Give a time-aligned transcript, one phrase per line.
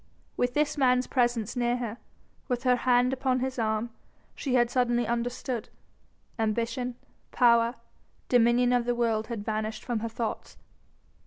[0.35, 1.99] With this man's presence near her,
[2.47, 3.91] with her hand upon his arm,
[4.33, 5.69] she had suddenly understood.
[6.39, 6.95] Ambition,
[7.31, 7.75] power,
[8.27, 10.57] dominion of the world had vanished from her thoughts.